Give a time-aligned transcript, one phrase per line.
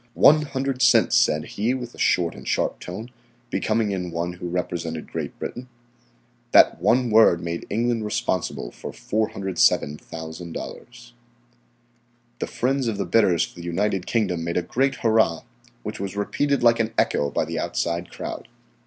[0.17, 3.11] "One hundred cents," said he with a short and sharp tone,
[3.51, 5.69] becoming in one who represented Great Britain.
[6.53, 11.11] That one word made England responsible for $407,000.
[12.39, 15.41] The friends of the bidders for the United Kingdom made a great hurrah,
[15.83, 18.47] which was repeated like an echo by the outside crowd.